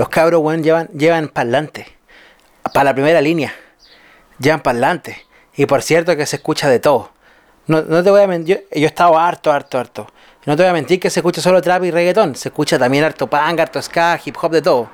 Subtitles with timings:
[0.00, 1.86] Los cabros, weón, llevan, llevan parlante.
[2.72, 3.52] Para la primera línea.
[4.38, 5.26] Llevan parlante.
[5.56, 7.10] Y por cierto que se escucha de todo.
[7.66, 10.06] No, no te voy a mentir, yo, he estado harto, harto, harto.
[10.46, 12.34] No te voy a mentir que se escucha solo trap y reggaetón.
[12.34, 14.88] Se escucha también harto punk, harto ska, hip hop, de todo.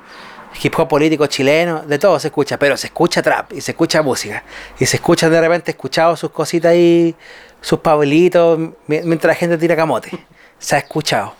[0.60, 2.58] Hip hop político chileno, de todo se escucha.
[2.58, 4.42] Pero se escucha trap y se escucha música.
[4.80, 7.14] Y se escuchan de repente, escuchado sus cositas ahí,
[7.60, 10.10] sus pabelitos, mi- mientras la gente tira camote.
[10.58, 11.32] Se ha escuchado.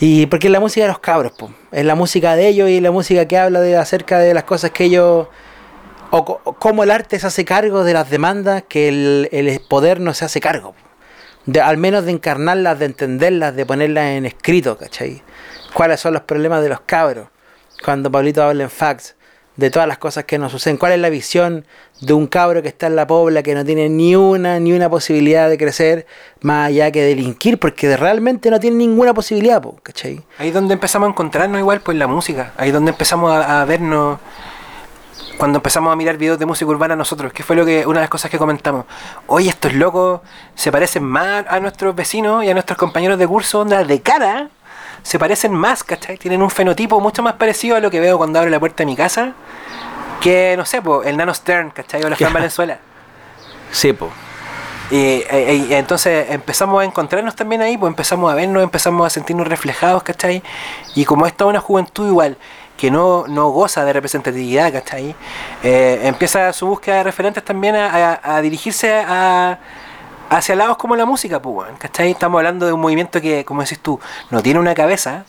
[0.00, 1.52] Y porque es la música de los cabros, po.
[1.70, 4.70] es la música de ellos y la música que habla de acerca de las cosas
[4.70, 5.28] que ellos
[6.10, 6.24] o,
[6.58, 10.24] cómo el arte se hace cargo de las demandas que el, el poder no se
[10.24, 10.74] hace cargo.
[11.46, 15.22] De, al menos de encarnarlas, de entenderlas, de ponerlas en escrito, ¿cachai?
[15.74, 17.28] ¿Cuáles son los problemas de los cabros?
[17.84, 19.14] Cuando Pablito habla en fax,
[19.60, 20.78] de todas las cosas que nos suceden.
[20.78, 21.66] ¿Cuál es la visión
[22.00, 24.88] de un cabro que está en la pobla que no tiene ni una, ni una
[24.88, 26.06] posibilidad de crecer
[26.40, 27.58] más allá que delinquir?
[27.58, 30.22] Porque realmente no tiene ninguna posibilidad, po, ¿cachai?
[30.38, 32.54] Ahí donde empezamos a encontrarnos igual, pues la música.
[32.56, 34.18] Ahí donde empezamos a, a vernos.
[35.36, 38.04] Cuando empezamos a mirar videos de música urbana nosotros, que fue lo que una de
[38.04, 38.86] las cosas que comentamos.
[39.26, 40.22] Oye, estos locos
[40.54, 44.50] se parecen más a nuestros vecinos y a nuestros compañeros de curso, onda de cara.
[45.02, 46.16] Se parecen más, ¿cachai?
[46.18, 48.86] Tienen un fenotipo mucho más parecido a lo que veo cuando abro la puerta de
[48.86, 49.32] mi casa.
[50.20, 52.02] Que, no sé, el Nano Stern, ¿cachai?
[52.04, 52.78] O la Fran Valenzuela.
[53.72, 54.10] Sí, po.
[54.90, 59.46] Y, y entonces empezamos a encontrarnos también ahí, pues empezamos a vernos, empezamos a sentirnos
[59.46, 60.42] reflejados, ¿cachai?
[60.96, 62.36] Y como esta una juventud igual,
[62.76, 65.14] que no, no goza de representatividad, ¿cachai?
[65.62, 69.58] Eh, empieza su búsqueda de referentes también a, a- a dirigirse a,
[70.30, 72.12] hacia lados como la música, pues, ¿cachai?
[72.12, 74.00] Estamos hablando de un movimiento que, como decís tú,
[74.30, 75.24] no tiene una cabeza,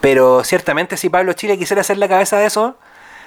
[0.00, 2.76] pero ciertamente si Pablo Chile quisiera ser la cabeza de eso,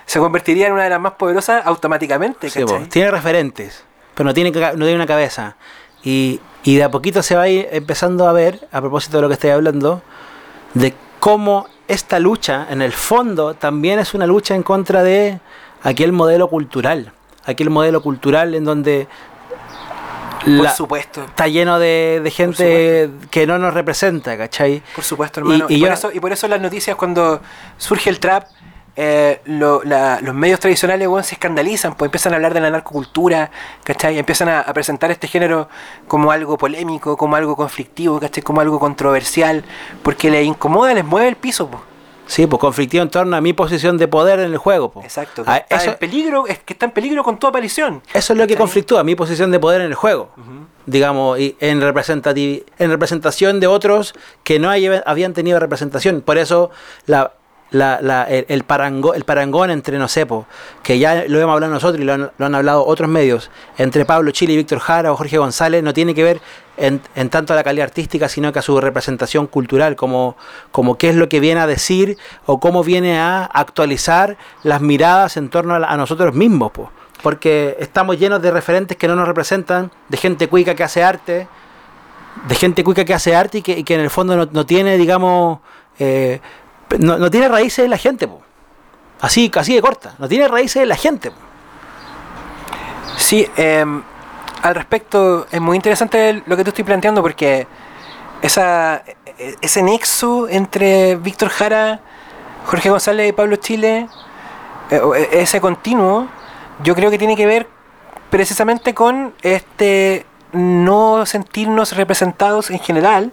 [0.06, 2.62] se convertiría en una de las más poderosas automáticamente, Sí.
[2.62, 2.86] ¿cachai?
[2.90, 3.84] tiene referentes,
[4.16, 5.56] pero no tiene, no tiene una cabeza.
[6.04, 9.22] Y, y de a poquito se va a ir empezando a ver, a propósito de
[9.22, 10.02] lo que estoy hablando,
[10.74, 15.40] de cómo esta lucha, en el fondo, también es una lucha en contra de
[15.84, 17.12] aquel modelo cultural.
[17.46, 19.08] Aquel modelo cultural en donde
[20.44, 21.24] Por la- supuesto.
[21.24, 24.82] está lleno de, de gente que no nos representa, ¿cachai?
[24.96, 25.66] Por supuesto, hermano.
[25.70, 27.42] Y- Y, y por yo- eso, y por eso las noticias cuando
[27.78, 28.46] surge el trap,
[29.02, 32.70] eh, lo- la- los medios tradicionales weón, se escandalizan, pues empiezan a hablar de la
[32.70, 33.50] narcocultura,
[33.84, 34.18] ¿cachai?
[34.20, 35.70] Empiezan a, a presentar este género
[36.08, 38.44] como algo polémico, como algo conflictivo, ¿cachai?
[38.44, 39.64] Como algo controversial,
[40.04, 41.84] porque les incomoda, les mueve el piso, pues.
[42.30, 44.92] Sí, pues conflictivo en torno a mi posición de poder en el juego.
[44.92, 45.02] po.
[45.02, 45.44] Exacto.
[45.44, 48.04] Que está eso, en peligro, es que está en peligro con tu aparición.
[48.14, 50.30] Eso es lo que conflictúa, mi posición de poder en el juego.
[50.86, 54.14] Digamos, y en, en representación de otros
[54.44, 56.22] que no hay- habían tenido representación.
[56.22, 56.70] Por eso
[57.08, 57.34] la,
[57.72, 60.28] la- la- el, el parango- el parangón entre, no sé,
[60.84, 64.54] que ya lo hemos hablado nosotros y lo han, hablado otros medios, entre Pablo Chile
[64.54, 66.42] y Víctor Jara o Jorge González, no tiene que ver
[66.78, 70.36] en, en tanto a la calidad artística, sino que a su representación cultural, como,
[70.98, 75.50] qué es lo que viene a decir o cómo viene a actualizar las miradas en
[75.50, 76.72] torno a, nosotros mismos.
[76.72, 76.92] Po
[77.22, 81.50] porque estamos llenos de referentes que no nos representan, de gente cuica que hace arte,
[82.48, 85.60] de gente cuica que hace arte y que, en el fondo no, no tiene, digamos,
[86.00, 86.40] eh,
[86.98, 88.28] no, no tiene raíces en la gente,
[89.22, 91.32] así, así de corta, no tiene raíces en la gente.
[93.18, 93.86] Sí, eh,
[94.62, 97.68] al respecto, es muy interesante lo que tú estoy planteando porque
[98.42, 99.04] esa,
[99.38, 102.00] e- ese nexo entre Víctor Jara,
[102.66, 104.08] Jorge González y Pablo Chile,
[104.90, 106.28] eh, eh, ese continuo,
[106.84, 107.68] yo creo que tiene que ver
[108.30, 113.32] precisamente con este no sentirnos representados en general,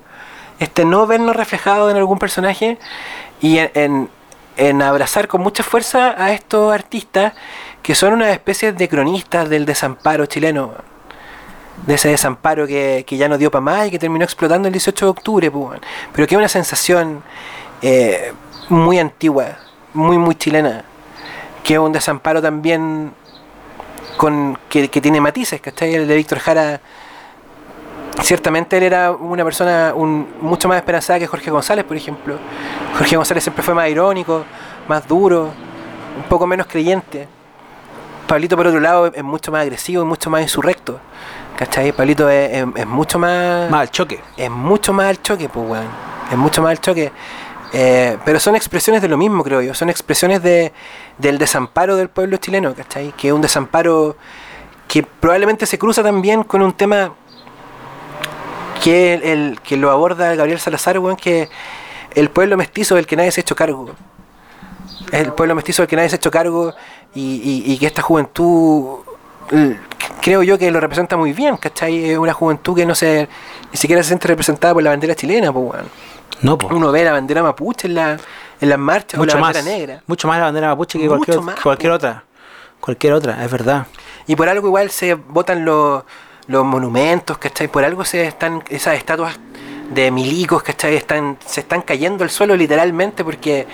[0.58, 2.78] este no vernos reflejados en algún personaje
[3.40, 4.08] y en,
[4.56, 7.32] en- abrazar con mucha fuerza a estos artistas
[7.82, 10.72] que son unas especies de cronistas del desamparo chileno,
[11.86, 14.72] de ese desamparo que, que ya no dio para más y que terminó explotando el
[14.72, 15.80] 18 de octubre, pues,
[16.12, 17.22] pero que es una sensación
[17.82, 18.32] eh,
[18.70, 19.58] muy antigua,
[19.94, 20.84] muy, muy chilena,
[21.62, 23.12] que es un desamparo también
[24.16, 25.94] con que, que tiene matices, ¿cachai?
[25.94, 26.80] El de Víctor Jara,
[28.22, 32.36] ciertamente él era una persona un- mucho más esperanzada que Jorge González, por ejemplo.
[32.96, 34.44] Jorge González siempre fue más irónico,
[34.88, 35.50] más duro,
[36.16, 37.28] un poco menos creyente.
[38.26, 40.98] Pablito, por otro lado, es mucho más agresivo, es mucho más insurrecto.
[41.56, 41.92] ¿Cachai?
[41.92, 44.20] Pablito es, es- es mucho más Más al choque.
[44.36, 45.86] es mucho más al choque, pues, weón.
[46.30, 47.12] Es mucho más al choque.
[47.72, 49.74] Eh, pero son expresiones de lo mismo, creo yo.
[49.74, 50.72] Son expresiones de,
[51.18, 53.12] del desamparo del pueblo chileno, ¿cachai?
[53.16, 54.16] Que es un desamparo
[54.88, 57.12] que probablemente se cruza también con un tema
[58.82, 61.48] que, el, el- que lo aborda Gabriel Salazar, weón, que
[62.14, 63.90] el pueblo mestizo del que nadie se ha hecho cargo.
[65.12, 66.74] Es el pueblo mestizo del que nadie se ha hecho cargo
[67.14, 67.20] y,
[67.66, 68.98] y- y que esta juventud
[70.20, 72.10] creo yo que lo representa muy bien, ¿cachai?
[72.10, 73.28] Es una juventud que no se
[73.70, 75.86] ni siquiera se siente representada por la bandera chilena, pues weón.
[76.42, 76.68] No, po.
[76.74, 78.18] Uno ve la bandera mapuche en la,
[78.60, 79.54] en las marchas mucho o la más.
[79.54, 80.02] bandera negra.
[80.06, 81.96] Mucho más la bandera mapuche que cualquier, más, cualquier po.
[81.96, 82.24] otra.
[82.80, 83.86] Cualquier otra, es verdad.
[84.26, 86.02] Y por algo igual se botan los,
[86.48, 87.68] los monumentos, ¿cachai?
[87.68, 89.38] Por algo se están esas estatuas
[89.90, 90.96] de milicos, ¿cachai?
[90.96, 93.66] Están, se están cayendo al suelo literalmente porque,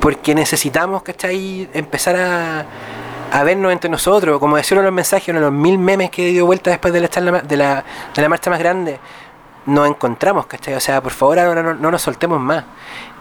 [0.00, 1.68] porque necesitamos, ¿cachai?
[1.72, 2.66] Empezar a,
[3.32, 6.46] a vernos entre nosotros, como decían los mensajes, uno de los mil memes que dio
[6.46, 7.08] vuelta después de la,
[7.42, 7.84] de la,
[8.14, 8.98] de la marcha más grande,
[9.66, 10.74] nos encontramos, ¿cachai?
[10.74, 12.64] O sea, por favor, ahora no, no nos soltemos más.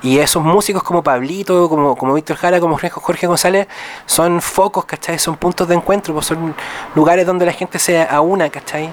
[0.04, 3.68] Y esos músicos como Pablito, como, como Víctor Jara, como Jorge- Jorge González,
[4.06, 5.18] son focos, ¿cachai?
[5.18, 6.54] Son puntos de encuentro, pues son
[6.94, 8.92] lugares donde la gente se aúna, ¿cachai?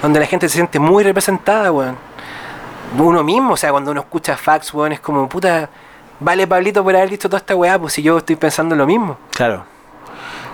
[0.00, 1.96] Donde la gente se siente muy representada, weón.
[2.96, 5.68] Uno mismo, o sea, cuando uno escucha fax, weón, es como, puta,
[6.20, 9.16] vale Pablito por haber dicho toda esta weá, pues si yo estoy pensando lo mismo.
[9.32, 9.64] Claro.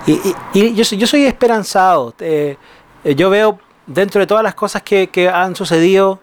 [0.06, 2.14] Y, y- y yo, soy- yo soy esperanzado.
[2.20, 2.56] eh,
[3.04, 6.18] eh, yo veo dentro de todas las cosas que, que han sucedido,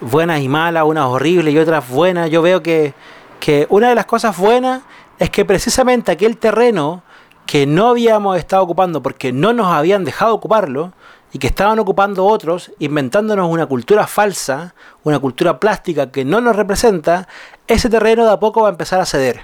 [0.00, 2.94] buenas y malas, unas horribles y otras buenas, yo veo que,
[3.40, 4.82] que una de las cosas buenas
[5.18, 7.02] es que precisamente aquel terreno
[7.46, 10.92] que no habíamos estado ocupando porque no nos habían dejado ocuparlo
[11.32, 16.56] y que estaban ocupando otros, inventándonos una cultura falsa, una cultura plástica que no nos
[16.56, 17.28] representa,
[17.66, 19.42] ese terreno de a poco va a empezar a ceder.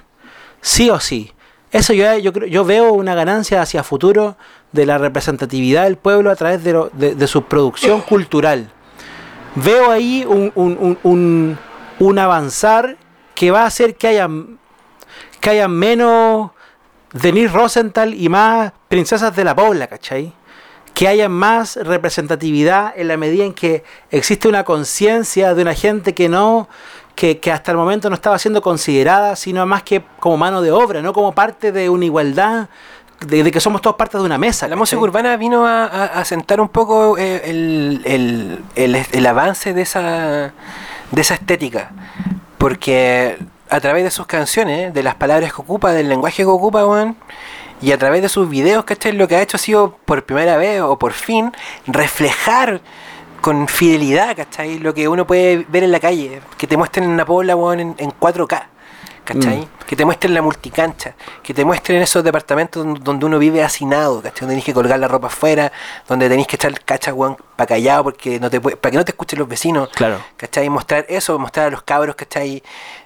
[0.61, 1.33] Sí o sí.
[1.73, 4.37] Eso yo, yo, yo veo una ganancia hacia futuro
[4.73, 8.71] de la representatividad del pueblo a través de, lo- de- de su producción cultural.
[9.57, 11.59] Veo ahí un, un- un-
[12.01, 12.97] un- avanzar
[13.35, 14.29] que va a hacer que haya,
[15.41, 16.51] que haya menos
[17.13, 20.33] Denise Rosenthal y más princesas de la Pobla, ¿cachai?
[20.93, 26.15] Que haya más representatividad en la medida en que existe una conciencia de una gente
[26.15, 26.69] que no,
[27.15, 30.73] que, que hasta el momento no estaba siendo considerada, sino más que como mano de
[30.73, 32.69] obra, no como parte de una igualdad,
[33.21, 34.69] de, de que somos todos partes de una mesa.
[34.69, 39.27] La música urbana vino a, a- a sentar un poco eh, el, el- el- el
[39.27, 40.53] avance de esa,
[41.11, 41.91] de esa estética.
[42.59, 43.39] Porque
[43.71, 47.17] a través de sus canciones, de las palabras que ocupa, del lenguaje que ocupa, weón,
[47.81, 49.13] y a través de sus videos, ¿cachai?
[49.13, 51.53] Lo que ha hecho ha sido por primera vez o por fin
[51.87, 52.81] reflejar
[53.41, 54.79] con fidelidad, ¿cachai?
[54.79, 57.95] Lo que uno puede ver en la calle, que te muestren una pobla, weón, en,
[57.99, 58.63] en 4K.
[59.25, 59.61] ¿Cachai?
[59.63, 59.69] Mm.
[59.87, 64.21] Que te muestren la multicancha, que te muestren esos departamentos don- donde uno vive hacinado,
[64.21, 64.41] ¿cachai?
[64.41, 65.73] Donde tenés que colgar la ropa afuera,
[66.07, 69.05] donde tenés que echar cacha, weón, para callado, porque no te puede- para que no
[69.05, 69.89] te escuchen los vecinos.
[69.95, 70.19] Claro.
[70.37, 70.69] ¿Cachai?
[70.69, 72.63] Mostrar eso, mostrar a los cabros, ¿cachai?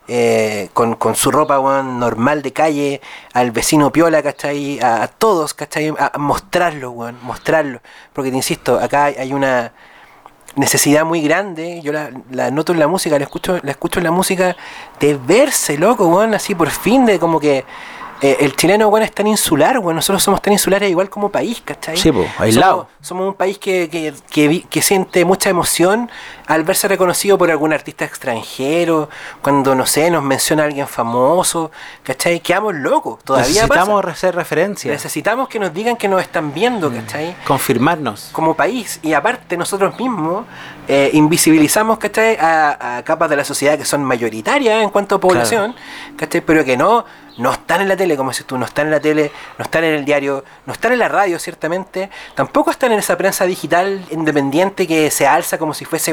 [0.09, 3.01] Eh, con, con su ropa, weón, normal de calle,
[3.35, 4.81] al vecino piola, ¿cachai?
[4.81, 5.91] A, a todos, ¿cachai?
[5.99, 7.81] A, a mostrarlo, weón, mostrarlo.
[8.13, 9.73] Porque te insisto, acá hay una
[10.59, 14.05] necesidad muy grande, yo la, la noto en la música, la escucho, la escucho en
[14.05, 14.57] la música,
[15.01, 17.65] de verse, loco, weón, así por fin, de como que
[18.21, 21.63] eh, el chileno, weón, es tan insular, weón, nosotros somos tan insulares igual como país,
[21.65, 21.97] ¿cachai?
[21.97, 22.77] Sí, po, aislado.
[22.77, 26.11] Somos, somos un país que, que, que, siente mucha emoción
[26.47, 29.09] al verse reconocido por algún artista extranjero,
[29.41, 31.71] cuando, no sé, nos menciona alguien famoso,
[32.03, 32.41] ¿cachai?
[32.41, 34.13] Quedamos locos, todavía Necesitamos pasa.
[34.13, 37.37] hacer referencia, Necesitamos que nos digan que nos están viendo, ¿cachai?
[37.47, 38.31] confirmarnos.
[38.33, 40.45] como país y aparte nosotros mismos
[40.89, 42.37] eh, invisibilizamos ¿cachai?
[42.41, 45.75] A, a capas de la sociedad que son mayoritarias en cuanto a población,
[46.17, 46.41] ¿cachai?
[46.41, 47.05] pero que no,
[47.39, 49.85] no están en la tele, como dices tú, no están en la tele, no están
[49.85, 54.05] en el diario, no están en la radio ciertamente, tampoco están en esa prensa digital
[54.11, 56.13] independiente que se alza como si fuese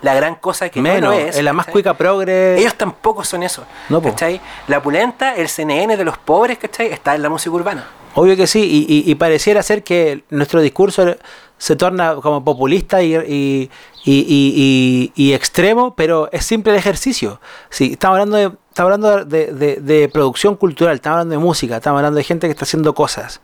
[0.00, 1.36] la gran cosa que no lo es.
[1.36, 2.58] en la más cuica progre.
[2.58, 3.64] Ellos tampoco son eso.
[3.88, 4.02] No.
[4.02, 4.40] ¿cachai?
[4.66, 6.92] La pulenta, el CNN de los pobres, ¿cachai?
[6.92, 7.86] está en la música urbana.
[8.14, 11.16] Obvio que sí, y, y- y pareciera ser que nuestro discurso
[11.56, 13.70] se torna como populista y, y-
[14.04, 17.40] y- y- y- extremo, pero es simple el ejercicio.
[17.70, 21.76] Sí, estamos hablando de, estamos hablando de, de- de producción cultural, estamos hablando de música,
[21.76, 23.40] estamos hablando de gente que está haciendo cosas.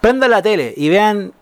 [0.00, 1.32] Prendan la tele y vean,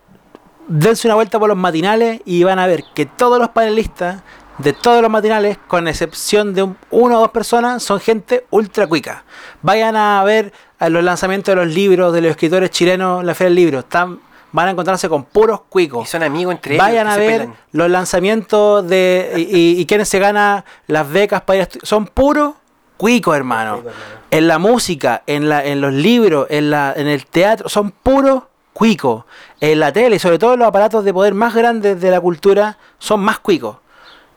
[0.67, 4.21] dense una vuelta por los matinales y van a ver que todos los panelistas
[4.57, 8.87] de todos los matinales, con excepción de un- una o dos personas, son gente ultra
[8.87, 9.23] cuica.
[9.61, 13.35] Vayan a ver a los lanzamientos de los libros de los escritores chilenos en la
[13.35, 13.79] Feria del Libro.
[13.79, 14.19] Están,
[14.51, 16.09] van a encontrarse con puros Y cuicos.
[16.09, 16.85] son amigos entre ellos.
[16.87, 21.57] Vayan a ver los lanzamientos de y, y, y quienes se ganan las becas para
[21.57, 22.55] ir a estu- Son puros
[22.97, 23.83] cuicos, hermano.
[24.31, 28.43] En la música, en, la, en los libros, en, la, en el teatro, son puros
[28.73, 29.23] cuicos.
[29.61, 32.19] En la tele, y sobre todo en los aparatos de poder más grandes de la
[32.19, 33.77] cultura, son más cuicos.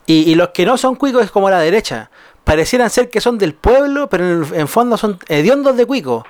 [0.07, 2.09] Y, y los que no son cuicos es como la derecha.
[2.43, 6.23] Parecieran ser que son del pueblo, pero en, el- en fondo son hediondos de cuicos.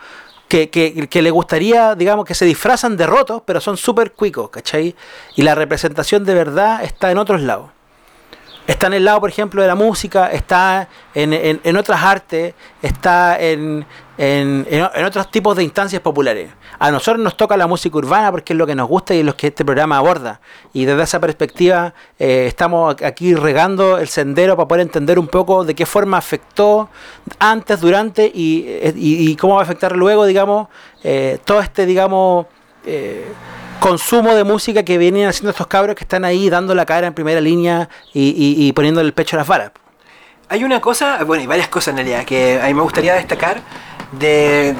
[0.49, 4.49] Que, que, que le gustaría, digamos, que se disfrazan de rotos, pero son súper cuicos,
[4.49, 4.93] ¿cachai?
[5.37, 7.69] Y la representación de verdad está en otros lados.
[8.67, 12.53] Está en el lado, por ejemplo, de la música, está en, en- en otras artes,
[12.81, 13.85] está en,
[14.17, 16.49] en- en- otros tipos de instancias populares.
[16.79, 19.25] A nosotros nos toca la música urbana porque es lo que nos gusta y es
[19.25, 20.41] lo que este programa aborda.
[20.73, 25.63] Y desde esa perspectiva eh, estamos aquí regando el sendero para poder entender un poco
[25.63, 26.89] de qué forma afectó
[27.39, 30.67] antes, durante y, eh, y- cómo va a afectar luego, digamos,
[31.03, 32.47] eh, todo este, digamos...
[33.81, 37.15] consumo de música que vienen haciendo estos cabros que están ahí dando la cara en
[37.15, 39.71] primera línea y, y, y poniendo el pecho a las balas.
[40.49, 43.59] Hay una cosa, bueno, y varias cosas en realidad, que a mí me gustaría destacar
[44.11, 44.75] de,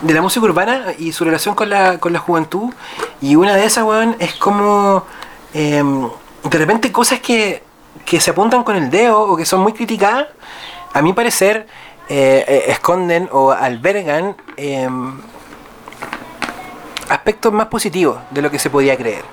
[0.00, 2.72] de la música urbana y su relación con la, con la juventud.
[3.20, 5.04] Y una de esas, weón, es como
[5.52, 6.08] em,
[6.44, 7.62] de repente cosas que,
[8.06, 10.26] que se apuntan con el dedo o que son muy criticadas,
[10.94, 11.66] a mi parecer,
[12.08, 15.20] eh, eh, esconden o albergan em,
[17.08, 19.24] aspectos más positivos de lo que se podía creer.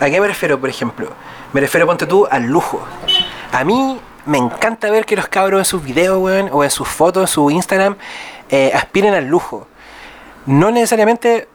[0.00, 1.08] ¿A qué me refiero, por ejemplo?
[1.52, 2.82] Me refiero, ponte tú, al lujo.
[3.52, 6.88] A mí me encanta ver que los cabros en sus videos, weón, o en sus
[6.88, 7.96] fotos, en su Instagram,
[8.50, 9.66] eh, aspiren al lujo.
[10.46, 11.48] No necesariamente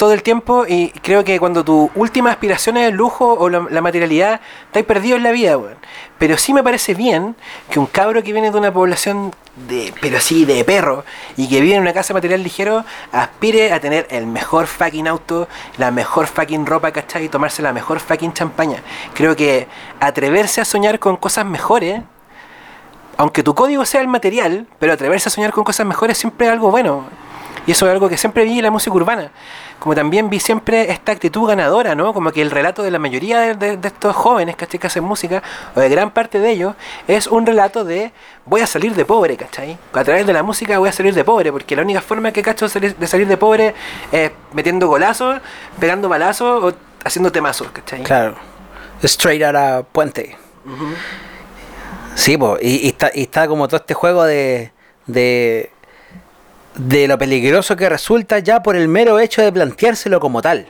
[0.00, 3.82] todo el tiempo, y creo que cuando tu última aspiración es el lujo o la,
[3.82, 5.76] materialidad, estás perdido en la vida, weón.
[6.16, 7.36] Pero sí me parece bien
[7.68, 9.34] que un cabro que viene de una población
[9.68, 11.04] de, pero sí, de perro,
[11.36, 15.48] y que vive en una casa material ligero, aspire a tener el mejor fucking auto,
[15.76, 17.26] la mejor fucking ropa, ¿cachai?
[17.26, 18.82] Y tomarse la mejor fucking champaña.
[19.12, 19.68] Creo que
[20.00, 22.00] atreverse a soñar con cosas mejores,
[23.18, 26.54] aunque tu código sea el material, pero atreverse a soñar con cosas mejores siempre es
[26.54, 27.04] algo bueno.
[27.66, 29.30] Y eso es algo que siempre vi en la música urbana.
[29.80, 32.12] Como también vi siempre esta actitud ganadora, ¿no?
[32.14, 34.78] Como que el relato de la mayoría de, de- de estos jóvenes ¿cachai?
[34.78, 35.42] que hacen música,
[35.74, 36.74] o de gran parte de ellos,
[37.08, 38.12] es un relato de
[38.44, 39.76] voy a salir de pobre, ¿cachai?
[39.92, 42.42] A través de la música voy a salir de pobre, porque la única forma que
[42.42, 43.74] cacho de salir de, pobre
[44.12, 45.40] es metiendo golazos,
[45.80, 48.02] pegando balazos o haciendo temazos, ¿cachai?
[48.02, 48.36] Claro.
[49.02, 50.36] Straight out puente.
[52.14, 54.72] Sí, po, y, y está, y está como todo este juego de,
[55.06, 55.70] de,
[56.76, 60.66] de lo peligroso que resulta ya por el mero hecho de planteárselo como tal,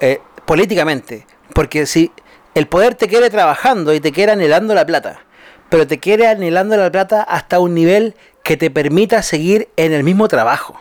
[0.00, 1.26] eh, políticamente.
[1.54, 2.12] Porque si
[2.54, 5.20] el poder te quiere trabajando y te quiere anhelando la plata,
[5.68, 10.02] pero te quiere anhelando la plata hasta un nivel que te permita seguir en el
[10.02, 10.80] mismo trabajo,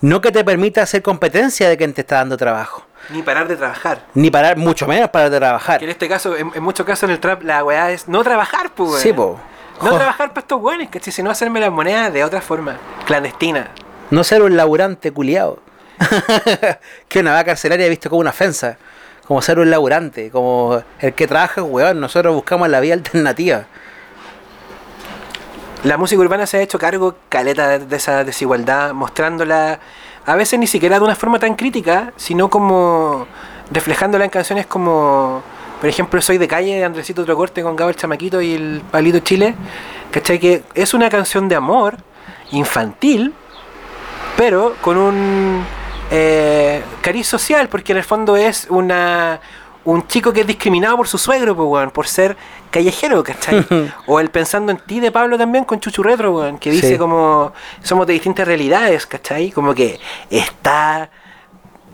[0.00, 3.56] no que te permita hacer competencia de quien te está dando trabajo, Ni parar de
[3.56, 4.04] trabajar.
[4.14, 5.78] ni parar, mucho menos para de trabajar.
[5.78, 8.22] Que en este caso, en, en muchos casos en el trap, la weá es no
[8.22, 9.00] trabajar, pues.
[9.00, 9.40] Sí, po.
[9.82, 11.12] No trabajar para estos weones, ¿cachai?
[11.12, 13.70] Sino hacerme las monedas de otra forma, clandestina.
[14.10, 15.60] No ser un laburante culiado.
[17.08, 18.76] que una vaca carcelaria he visto como una ofensa.
[19.26, 20.30] Como ser un laburante.
[20.30, 22.00] Como el que trabaja, weón.
[22.00, 23.66] Nosotros buscamos la vía alternativa.
[25.84, 29.78] La música urbana se ha hecho cargo, caleta, de esa desigualdad, mostrándola
[30.26, 33.26] a veces ni siquiera de una forma tan crítica, sino como
[33.70, 35.42] reflejándola en canciones como,
[35.80, 38.82] por ejemplo, Soy de calle de Andresito Otro Corte con Gabo el Chamaquito y el
[38.90, 39.54] Palito Chile,
[40.10, 40.38] ¿cachai?
[40.38, 41.96] Que es una canción de amor
[42.50, 43.32] infantil,
[44.36, 45.64] pero con un
[46.10, 49.40] eh, cariz social, porque en el fondo es una
[49.84, 52.36] un chico que es discriminado por su suegro, pues, weón, por ser
[52.70, 53.64] callejero, ¿cachai?
[54.06, 56.98] o el Pensando en ti de Pablo también con Chuchu Retro, weón, que dice Sí.
[56.98, 59.50] como somos de distintas realidades, ¿cachai?
[59.50, 61.08] Como que está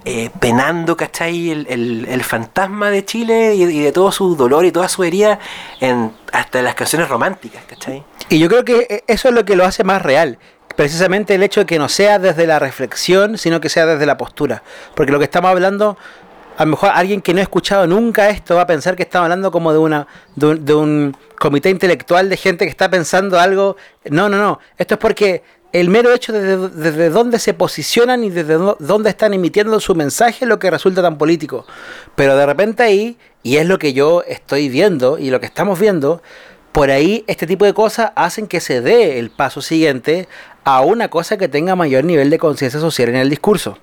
[0.05, 1.51] eh, penando, ¿cachai?
[1.51, 5.03] El, el- el fantasma de Chile y, y de todo su dolor y toda su
[5.05, 5.39] herida
[5.81, 8.05] en hasta las canciones románticas, ¿cachai?
[8.29, 10.39] Y yo creo que eh, eso es lo que lo hace más real.
[10.77, 14.17] Precisamente el hecho de que no sea desde la reflexión, sino que sea desde la
[14.17, 14.63] postura.
[14.95, 15.97] Porque lo que estamos hablando,
[16.59, 19.27] a lo mejor alguien que no ha escuchado nunca esto va a pensar que estamos
[19.27, 23.39] hablando como de una de un, de un comité intelectual de gente que está pensando
[23.39, 23.77] algo.
[24.11, 24.59] No, no, no.
[24.77, 25.43] Esto es porque
[25.75, 29.95] el mero hecho de desde, dónde se posicionan y desde dó- dónde están emitiendo su
[29.97, 31.67] mensaje lo que resulta tan político.
[32.15, 35.79] Pero de repente ahí, y es lo que yo estoy viendo y lo que estamos
[35.81, 36.23] viendo,
[36.71, 40.29] por ahí este tipo de cosas hacen que se dé el paso siguiente
[40.63, 43.77] a una cosa que tenga mayor nivel de conciencia social en el discurso.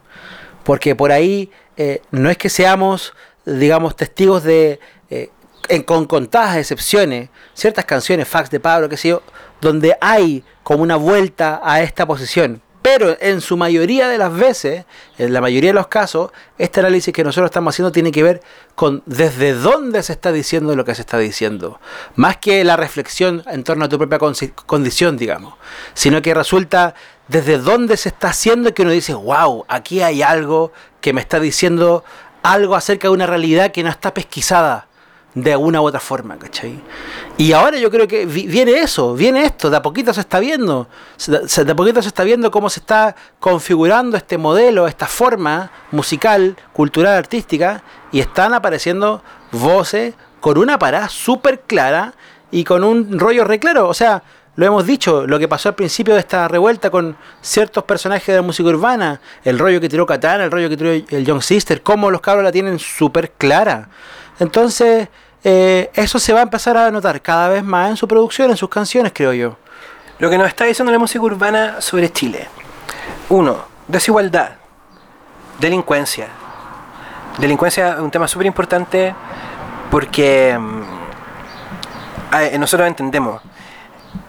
[0.64, 3.14] Porque por ahí eh, no es que seamos,
[3.46, 4.80] digamos, testigos de,
[5.10, 5.30] eh,
[5.68, 9.22] en- con contadas excepciones, ciertas canciones, fax de Pablo, qué sé yo,
[9.62, 12.62] donde hay como una vuelta a esta posición.
[12.82, 14.86] Pero en su mayoría de las veces,
[15.20, 18.42] en la mayoría de los casos, este análisis que nosotros estamos haciendo tiene que ver
[18.74, 21.80] con desde dónde se está diciendo lo que se está diciendo.
[22.16, 24.18] Más que la reflexión en torno a tu propia
[24.66, 25.54] condición, digamos.
[25.94, 26.96] Sino que resulta
[27.28, 31.40] desde dónde se está haciendo que uno dice, wow, aquí hay algo que me está
[31.40, 32.04] diciendo
[32.42, 34.88] algo acerca de una realidad que no está pesquisada
[35.34, 36.80] de una u otra forma, ¿cachai?
[37.38, 40.40] Y ahora yo creo que vi- viene eso, viene esto, de a poquito se está
[40.40, 40.88] viendo,
[41.28, 46.58] de a poquito se está viendo cómo se está configurando este modelo, esta forma musical,
[46.74, 49.24] cultural, artística, y están apareciendo
[49.54, 52.14] voces con una parada súper clara
[52.52, 53.88] y con un rollo reclaro.
[53.88, 54.24] O sea,
[54.58, 58.36] lo hemos dicho, lo que pasó al principio de esta revuelta con ciertos personajes de
[58.36, 61.82] la música urbana, el rollo que tiró Katana, el rollo que tiró el Young Sister,
[61.82, 63.88] cómo los cabros la tienen súper clara.
[64.42, 65.08] Entonces,
[65.44, 68.58] eh, eso se va a empezar a notar cada vez más en su producción, en
[68.58, 69.56] sus canciones, creo yo.
[70.18, 72.48] Lo que nos está diciendo la música urbana sobre Chile.
[73.30, 74.54] Uno, desigualdad,
[75.60, 76.30] delincuencia.
[77.38, 79.14] Delincuencia es un tema súper importante
[79.92, 83.44] porque mm, nosotros entendemos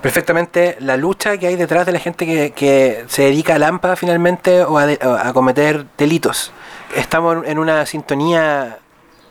[0.02, 4.62] perfectamente la lucha que hay detrás de la gente que, se dedica a lámpara finalmente
[4.62, 6.52] o a, cometer delitos.
[6.94, 8.76] Estamos en una sintonía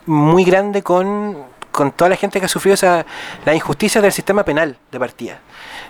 [0.05, 1.45] muy grande con,
[1.95, 3.05] toda la gente que ha sufrido esa,
[3.45, 5.39] la injusticia del sistema penal de partida.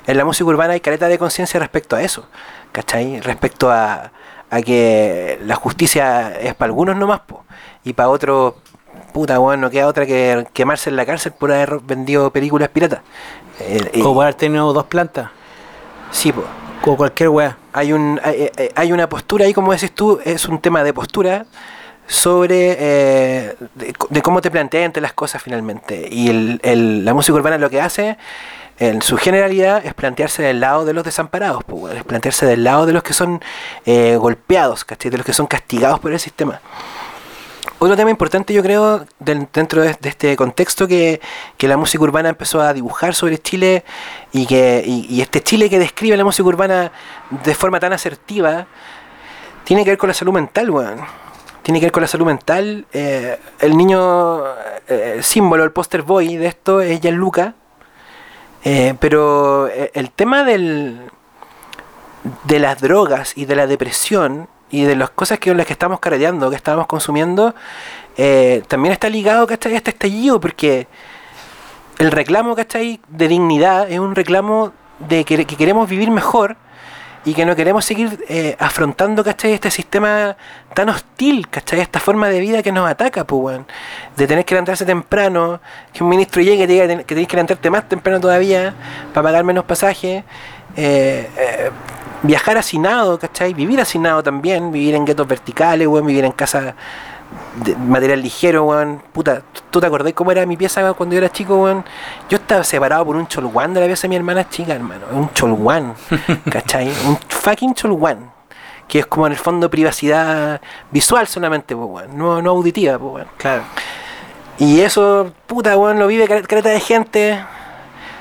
[0.07, 2.27] En la música urbana hay careta de conciencia respecto a eso,
[2.71, 3.19] ¿cachai?
[3.19, 4.11] Respecto a,
[4.49, 7.45] a que la justicia es para algunos nomás, po,
[7.83, 8.55] y para otros,
[9.13, 13.01] puta, bueno, no queda otra que quemarse en la cárcel por haber vendido películas piratas.
[13.59, 15.29] Eh, o por haber tenido dos plantas.
[16.11, 16.45] Sí, pues.
[16.83, 17.57] O cualquier weá.
[17.73, 18.19] Hay, un,
[18.75, 21.45] hay, una postura ahí, como decís tú, es un tema de postura
[22.11, 26.09] sobre eh, de, cómo te planteas entre las cosas finalmente.
[26.11, 26.29] Y
[26.61, 28.17] el, la música urbana lo que hace,
[28.79, 32.85] en su generalidad, es plantearse del lado de los desamparados, pues, es plantearse del lado
[32.85, 33.41] de los que son
[33.85, 36.59] eh, golpeados, de los que son castigados por el sistema.
[37.79, 41.21] Otro tema importante, yo creo, dentro de, este contexto que,
[41.59, 43.85] la música urbana empezó a dibujar sobre Chile
[44.33, 46.91] y que y, este Chile que describe la música urbana
[47.29, 48.67] de forma tan asertiva,
[49.63, 50.99] tiene que ver con la salud mental, weón.
[51.63, 52.85] Tiene que ver con la salud mental.
[52.91, 54.43] Eh, el niño
[54.87, 57.55] eh, símbolo, el poster boy de esto es Gianluca.
[58.63, 61.09] Eh, pero el tema del,
[62.43, 65.99] de las drogas y de la depresión y de las cosas que las que estamos
[65.99, 67.53] carreteando, que estábamos consumiendo,
[68.17, 69.73] eh, también está ligado, ¿cachai?
[69.73, 70.87] A este estallido, porque
[71.97, 73.01] el reclamo, ¿cachai?
[73.09, 76.55] De dignidad es un reclamo de que, queremos vivir mejor
[77.23, 79.53] y que no queremos seguir eh, afrontando, ¿cachai?
[79.53, 80.35] Este sistema
[80.73, 81.79] tan hostil, ¿cachai?
[81.79, 83.59] Esta forma de vida que nos ataca, pues,
[84.17, 85.61] De tener que levantarse temprano,
[85.93, 88.73] que un ministro llegue y te diga que tenés que levantarte más temprano todavía
[89.13, 90.23] para pagar menos pasaje.
[90.75, 91.71] Eh, eh,
[92.23, 93.53] viajar hacinado, ¿cachai?
[93.53, 96.75] Vivir hacinado también, vivir en guetos verticales, weón, vivir en casa
[97.63, 99.01] de material ligero, weón.
[99.11, 101.83] Puta, ¿tú te acordás cómo era mi pieza cuando yo era chico, weón?
[102.29, 105.05] Yo estaba separado por un cholguán de la pieza de mi hermana chica, hermano.
[105.11, 105.93] Un cholguán,
[106.51, 106.89] ¿cachai?
[107.05, 108.31] un fucking cholguán.
[108.87, 110.59] Que es como en el fondo privacidad
[110.91, 112.17] visual solamente, pues, weón.
[112.17, 113.27] No, no auditiva, pues, weón.
[113.37, 113.63] Claro.
[114.57, 117.39] Y eso, puta, weón, lo vive careta de gente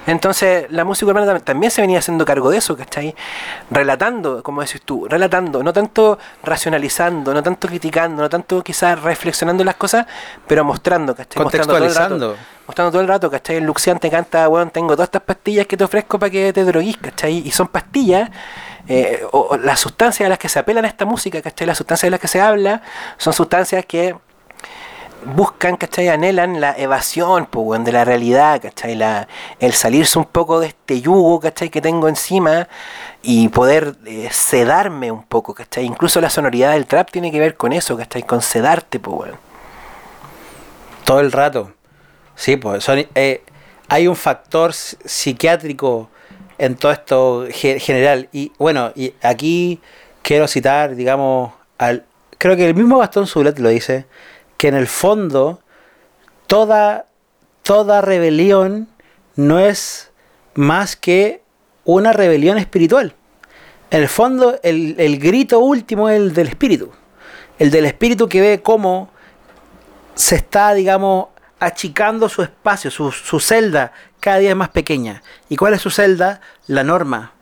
[0.06, 3.14] entonces, la música urbana también se venía haciendo cargo de eso, ¿cachai?
[3.70, 9.62] Relatando, como decís tú, relatando, no tanto racionalizando, no tanto criticando, no tanto quizás reflexionando
[9.62, 10.06] las cosas,
[10.46, 11.42] pero mostrando, ¿cachai?
[11.42, 12.36] Mostrando todo el rato,
[12.66, 13.56] mostrando todo el rato, ¿cachai?
[13.56, 16.64] El Luxian te canta, weón, tengo todas estas pastillas que te ofrezco para que te
[16.64, 17.46] droguís, ¿cachai?
[17.46, 18.30] Y son pastillas,
[18.88, 21.66] eh, o, las sustancias a las que se apelan a esta música, ¿cachai?
[21.66, 22.82] Las sustancias de las que se habla
[23.18, 24.16] son sustancias que
[25.24, 26.08] buscan, ¿cachai?
[26.08, 28.94] Anhelan la evasión, pues, de la realidad, ¿cachai?
[28.94, 29.28] La,
[29.58, 31.70] el salirse un poco de este yugo, ¿cachai?
[31.70, 32.68] Que tengo encima
[33.22, 35.84] y poder eh, sedarme un poco, ¿cachai?
[35.84, 38.22] Incluso la sonoridad del trap tiene que ver con eso, ¿cachai?
[38.22, 39.32] Con sedarte, pues,
[41.04, 41.72] Todo el rato.
[42.34, 42.86] Sí, pues,
[43.88, 46.08] hay un factor psiquiátrico
[46.58, 48.28] en todo esto general.
[48.32, 49.80] Y bueno, y aquí
[50.22, 52.04] quiero citar, digamos, al,
[52.38, 54.06] creo que el mismo Gastón Zulet lo dice,
[54.60, 55.62] que en el fondo
[56.46, 57.06] toda,
[57.62, 58.88] toda rebelión
[59.34, 60.10] no es
[60.54, 61.40] más que
[61.86, 63.14] una rebelión espiritual.
[63.90, 66.92] En el fondo, el, grito último es el del espíritu.
[67.58, 69.08] El del espíritu que ve cómo
[70.14, 75.22] se está, digamos, achicando su espacio, su, su celda, cada día es más pequeña.
[75.48, 76.42] ¿Y cuál es su celda?
[76.66, 77.32] La norma.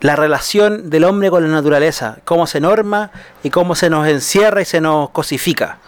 [0.00, 2.16] La relación del hombre con la naturaleza.
[2.24, 3.10] Cómo se norma
[3.42, 5.80] y cómo se nos encierra y se nos cosifica.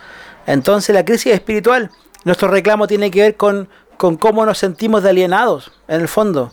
[0.49, 1.91] Entonces la crisis espiritual,
[2.25, 6.53] nuestro reclamo tiene que ver con, con cómo nos sentimos de alienados, en el fondo,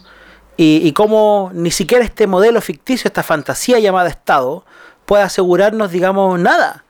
[0.58, 4.66] y, cómo ni siquiera este modelo ficticio, esta fantasía llamada Estado,
[5.06, 6.84] puede asegurarnos, digamos, nada.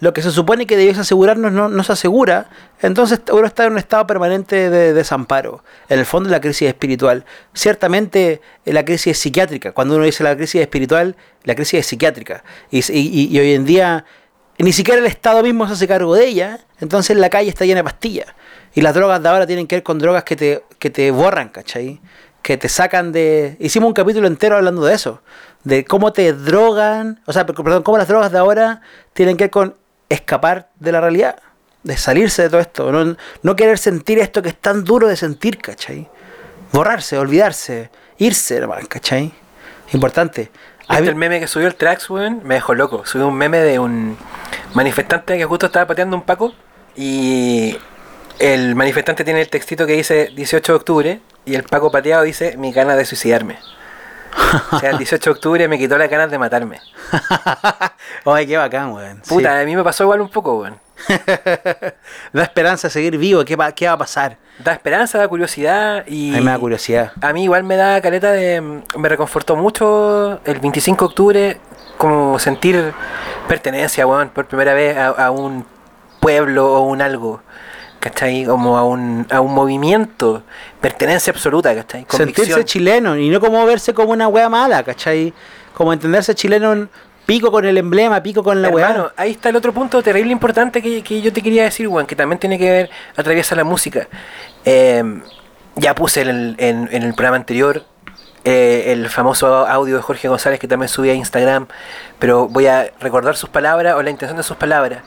[0.00, 2.48] Lo que se supone que debiese asegurarnos no, se asegura,
[2.82, 5.62] entonces uno está en un estado permanente de desamparo.
[5.88, 7.24] En el fondo la crisis espiritual.
[7.54, 9.72] Ciertamente eh, la crisis es psiquiátrica.
[9.72, 12.42] Cuando uno dice la crisis espiritual, la crisis es psiquiátrica.
[12.70, 14.04] y, y hoy en día
[14.64, 17.78] ni siquiera el Estado mismo se hace cargo de ella, entonces la calle está llena
[17.78, 18.26] de pastillas.
[18.74, 21.48] Y las drogas de ahora tienen que ver con drogas que te, que te borran,
[21.48, 22.00] ¿cachai?
[22.42, 23.56] Que te sacan de...
[23.60, 25.22] Hicimos un capítulo entero hablando de eso,
[25.64, 29.50] de cómo te drogan, o sea, perdón, cómo las drogas de ahora tienen que ver
[29.50, 29.74] con
[30.08, 31.36] escapar de la realidad,
[31.82, 35.16] de salirse de todo esto, no, no querer sentir esto que es tan duro de
[35.16, 36.08] sentir, ¿cachai?
[36.72, 39.32] borrarse, olvidarse, irse, hermano, ¿cachai?
[39.92, 40.50] Importante.
[40.88, 42.40] ¿Viste el meme que subió el Trax, weón?
[42.44, 43.04] Me dejó loco.
[43.04, 44.16] Subió un meme de un
[44.74, 46.54] manifestante que justo estaba pateando un paco
[46.96, 47.76] y
[48.38, 52.56] el manifestante tiene el textito que dice 18 de octubre y el paco pateado dice
[52.56, 53.58] mi ganas de suicidarme.
[54.72, 56.80] O sea, el 18 de octubre me quitó las ganas de matarme.
[58.24, 59.20] Ay, qué bacán, weón.
[59.22, 59.34] Sí.
[59.34, 60.78] Puta, a mí me pasó igual un poco, weón.
[62.32, 63.44] da esperanza de seguir vivo.
[63.44, 64.36] ¿Qué va, qué va a pasar?
[64.64, 66.34] Da esperanza, da curiosidad y...
[66.34, 67.12] A mí me da curiosidad.
[67.20, 68.60] A mí igual me da caleta de...
[68.96, 71.60] Me reconfortó mucho el 25 de octubre
[71.96, 72.92] como sentir
[73.46, 75.64] pertenencia, weón, por primera vez a, a un
[76.20, 77.40] pueblo o un algo.
[78.00, 78.44] ¿Cachai?
[78.44, 80.42] Como a un, a un movimiento.
[80.80, 82.06] Pertenencia absoluta, ¿cachai?
[82.08, 85.32] Sentirse chileno y no como verse como una wea mala, ¿cachai?
[85.74, 86.88] Como entenderse chileno en
[87.28, 89.12] pico con el emblema, pico con la Hermano, wea.
[89.18, 92.16] ahí está el otro punto terrible importante que, que yo te quería decir, weón, que
[92.16, 94.08] también tiene que ver, atraviesa la música.
[94.64, 95.04] Eh,
[95.76, 97.84] ya puse en el, en el programa anterior
[98.44, 101.66] eh, el famoso audio de Jorge González que también subí a Instagram,
[102.18, 105.02] pero voy a recordar sus palabras o la intención de sus palabras.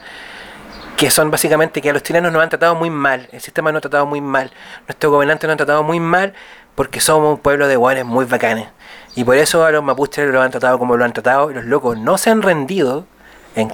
[0.98, 3.80] Que son básicamente que a los chilenos nos han tratado muy mal, el sistema nos
[3.80, 4.52] ha tratado muy mal,
[4.88, 6.34] nuestros gobernantes nos han tratado muy mal
[6.76, 8.68] porque somos un pueblo de guanes muy bacanes.
[9.15, 11.65] Y por eso a los mapuches los han tratado como lo han tratado, y los
[11.65, 13.06] locos no se han rendido
[13.56, 13.71] en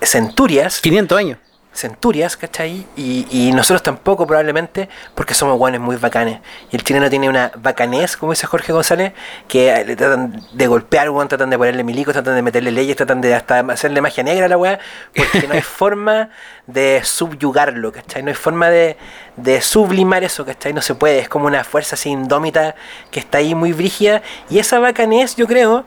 [0.00, 1.38] centurias, 500 años.
[1.78, 2.86] Centurias, ¿cachai?
[2.96, 6.40] Y, y nosotros tampoco probablemente porque somos guanes muy bacanes.
[6.70, 9.12] Y el chileno tiene una bacanez, como dice Jorge González,
[9.46, 13.20] que le tratan de golpear, weón, tratan de ponerle milicos, tratan de meterle leyes, tratan
[13.20, 14.78] de hasta hacerle magia negra a la weá,
[15.14, 16.30] porque no hay forma
[16.66, 18.22] de subyugarlo, ¿cachai?
[18.22, 18.96] No hay forma de,
[19.36, 20.72] de sublimar eso, ¿cachai?
[20.72, 22.74] No se puede, es como una fuerza así indómita
[23.10, 24.22] que está ahí muy brígida.
[24.50, 25.84] Y esa bacanez, yo creo,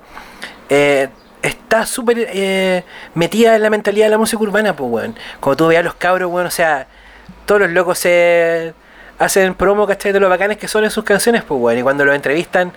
[0.69, 1.09] eh,
[1.41, 2.83] está súper eh,
[3.15, 5.15] metida en la mentalidad de la música urbana, pues, weón.
[5.39, 6.87] Como tú veas los cabros, weón, o sea,
[7.45, 8.73] todos los locos se
[9.19, 10.11] hacen promo, ¿cachai?
[10.11, 11.79] De lo bacanes que son en sus canciones, pues, weón.
[11.79, 12.71] Y cuando los entrevistan,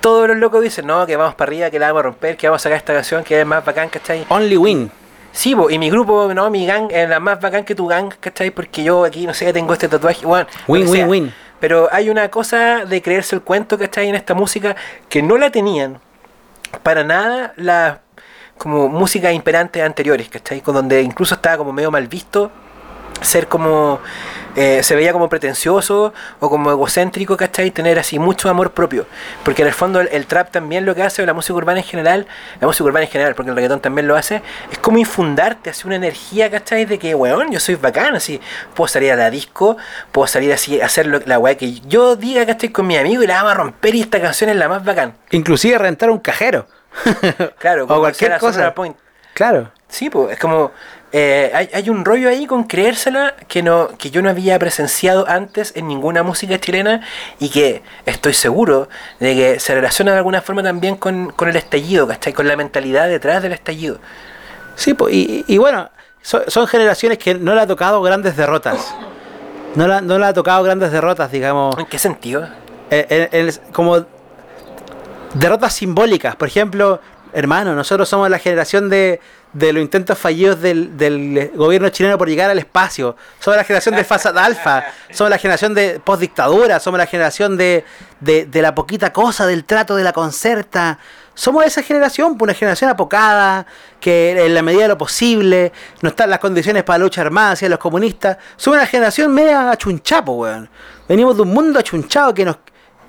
[0.00, 2.48] todos los locos dicen, no, que vamos para arriba, que la vamos a romper, que
[2.48, 4.26] vamos a sacar esta canción, que es más bacán, ¿cachai?
[4.28, 4.90] Only win.
[5.32, 8.12] Sí, po, y mi grupo, no, mi gang es la más bacán que tu gang,
[8.20, 8.50] ¿cachai?
[8.50, 10.46] Porque yo aquí, no sé, tengo este tatuaje, weón.
[10.66, 11.06] Win, win, sea.
[11.06, 11.34] win.
[11.60, 14.08] Pero hay una cosa de creerse el cuento, ¿cachai?
[14.08, 14.76] En esta música
[15.08, 15.98] que no la tenían
[16.82, 17.98] para nada las
[18.58, 20.60] como músicas imperantes anteriores, ¿cachai?
[20.60, 22.50] Con donde incluso estaba como medio mal visto
[23.22, 24.00] ser como
[24.56, 27.70] eh, se veía como pretencioso o como egocéntrico, ¿cachai?
[27.70, 29.06] Tener así mucho amor propio.
[29.44, 31.80] Porque en el fondo el, el trap también lo que hace, o la música urbana
[31.80, 32.26] en general,
[32.60, 35.86] la música urbana en general, porque el reggaetón también lo hace, es como infundarte así
[35.86, 36.86] una energía, ¿cachai?
[36.86, 38.40] De que, weón, yo soy bacán, así,
[38.74, 39.76] puedo salir a la disco,
[40.10, 42.70] puedo salir así hacer lo- la weá que yo diga, ¿cachai?
[42.70, 45.14] Con mi amigo y la vamos a romper y esta canción es la más bacán.
[45.32, 46.66] Inclusive rentar un cajero.
[47.58, 48.72] Claro, o cualquier cosa.
[48.74, 48.96] Point.
[49.34, 49.70] Claro.
[49.88, 50.72] Sí, pues es como
[51.12, 55.26] eh, hay, hay un rollo ahí con creérsela que no que yo no había presenciado
[55.28, 57.00] antes en ninguna música chilena
[57.38, 58.88] y que estoy seguro
[59.20, 62.32] de que se relaciona de alguna forma también con, con el estallido, ¿cachai?
[62.32, 63.98] Con la mentalidad detrás del estallido.
[64.74, 65.88] Sí, pues, y, y bueno,
[66.22, 68.94] so- son generaciones que no le ha tocado grandes derrotas.
[69.74, 71.78] No le, ha- no le ha tocado grandes derrotas, digamos.
[71.78, 72.48] ¿En qué sentido?
[72.90, 74.04] eh, en- en- como
[75.34, 76.36] derrotas simbólicas.
[76.36, 77.00] Por ejemplo,
[77.36, 79.20] hermano, nosotros somos la generación de,
[79.52, 83.14] de los intentos fallidos del, del gobierno chileno por llegar al espacio.
[83.38, 84.84] Somos la generación del Fasad Alfa.
[85.12, 86.80] Somos la generación de postdictadura.
[86.80, 87.84] Somos la generación de,
[88.20, 90.98] de, de la poquita cosa, del trato de la concerta.
[91.34, 93.66] Somos esa generación, pues, una generación apocada,
[94.00, 95.70] que en la medida de lo posible
[96.00, 98.38] no están las condiciones para la lucha armada hacia los comunistas.
[98.56, 100.70] Somos una generación media achunchapo, weón.
[101.06, 102.56] Venimos de un mundo achunchado que nos,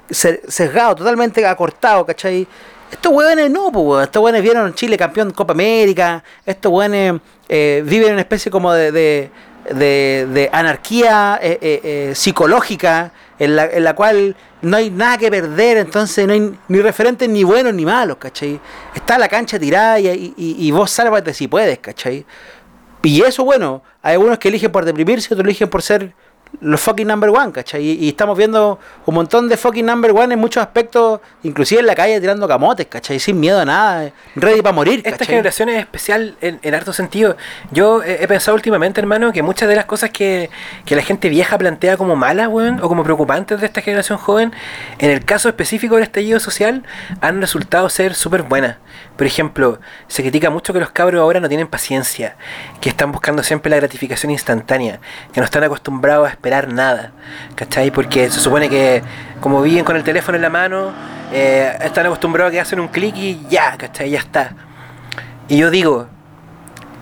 [0.10, 2.46] se- sesgado, totalmente acortado, ¿cachai?
[2.91, 4.06] Estos hueones no, pues.
[4.06, 6.23] Estos hueones vieron Chile campeón Copa América.
[6.45, 7.19] Estos hueones
[7.50, 9.32] eh, viven en una especie como de, de,
[9.73, 15.17] de- de anarquía eh, eh, eh, psicológica en la, en la cual no hay nada
[15.17, 18.60] que perder, entonces no hay ni referentes ni buenos ni malos, ¿cachai?
[18.95, 22.26] Está la cancha tirada y, y, y vos sálvate si puedes, ¿cachai?
[23.04, 26.13] Y eso, bueno, hay algunos que eligen por deprimirse, otros eligen por ser
[26.62, 27.83] los fucking number one, ¿cachai?
[27.83, 31.88] Y, y estamos viendo un montón de fucking number one en muchos aspectos, inclusive en
[31.88, 33.19] la calle tirando camotes, ¿cachai?
[33.19, 37.38] Sin miedo a nada, ready para morir, Esta generación es especial en, en harto sentido.
[37.71, 40.49] Yo he, he pensado últimamente, hermano, que muchas de las cosas que,
[40.86, 44.53] que la gente vieja plantea como malas, weón, o como preocupantes de esta generación joven,
[44.99, 46.83] en el caso específico del estallido social,
[47.21, 48.77] han resultado ser súper buenas.
[49.15, 52.36] Por ejemplo, se critica mucho que los cabros ahora no tienen paciencia,
[52.81, 54.99] que están buscando siempre la gratificación instantánea,
[55.33, 57.12] que no están acostumbrados a esperar nada,
[57.56, 57.91] ¿cachai?
[57.91, 59.02] Porque se supone que
[59.41, 60.93] como viven con el teléfono en la mano,
[61.34, 64.12] eh, están acostumbrados a que hacen un clic y ya, ¿cachai?
[64.12, 64.52] Ya está.
[65.47, 66.08] Y yo digo,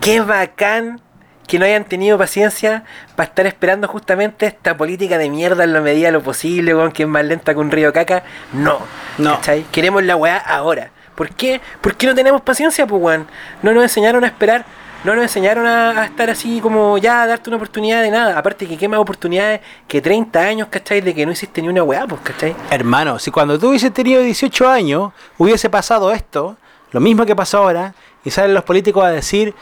[0.00, 1.00] qué bacán
[1.46, 5.80] que no hayan tenido paciencia para estar esperando justamente esta política de mierda en la
[5.80, 8.24] medida de lo posible, weón, que es más lenta que un río caca.
[8.52, 8.80] No.
[9.18, 9.36] No.
[9.36, 9.64] ¿Cachai?
[9.70, 10.90] Queremos la weá ahora.
[11.14, 11.60] ¿Por qué?
[11.80, 13.26] ¿Por qué no tenemos paciencia, pues, weón?
[13.62, 14.64] No nos enseñaron a esperar.
[15.06, 18.36] No nos enseñaron a, estar así como ya a darte una oportunidad de nada.
[18.36, 21.00] Aparte que qué más oportunidades que 30 años, ¿cachai?
[21.00, 22.56] De que no hiciste ni una weá, pues, ¿cachai?
[22.72, 26.56] Hermano, si cuando tú hubieses tenido 18 años hubiese pasado esto,
[26.90, 29.54] lo mismo que pasó ahora, y salen los políticos a decir,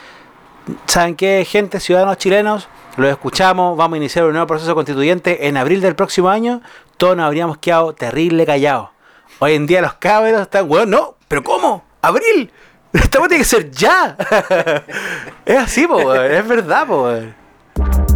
[0.87, 2.67] ¿saben qué, gente, ciudadanos chilenos?
[2.97, 6.63] Los escuchamos, vamos a iniciar un nuevo proceso constituyente en abril del próximo año,
[6.97, 8.89] todos nos habríamos quedado terrible callados.
[9.37, 11.85] Hoy en día los cabros están, weón, no, pero ¿cómo?
[12.01, 12.51] ¿Abril?
[12.95, 14.15] Esta tiene que ser ya.
[15.45, 18.14] es así, po, es verdad, po.